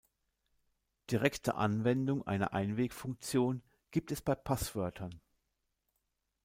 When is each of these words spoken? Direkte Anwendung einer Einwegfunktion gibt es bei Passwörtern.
Direkte 1.11 1.53
Anwendung 1.53 2.25
einer 2.25 2.53
Einwegfunktion 2.53 3.61
gibt 3.91 4.11
es 4.11 4.23
bei 4.23 4.33
Passwörtern. 4.33 5.21